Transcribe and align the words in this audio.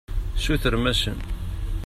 Sutrem-asen. 0.43 1.17